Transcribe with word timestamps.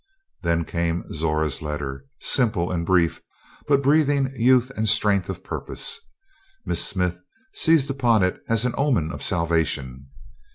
Then 0.41 0.65
came 0.65 1.03
Zora's 1.13 1.61
letter, 1.61 2.05
simple 2.19 2.71
and 2.71 2.87
brief, 2.87 3.21
but 3.67 3.83
breathing 3.83 4.31
youth 4.33 4.71
and 4.75 4.89
strength 4.89 5.29
of 5.29 5.43
purpose. 5.43 5.99
Miss 6.65 6.83
Smith 6.83 7.19
seized 7.53 7.91
upon 7.91 8.23
it 8.23 8.41
as 8.49 8.65
an 8.65 8.73
omen 8.79 9.11
of 9.11 9.21
salvation. 9.21 10.07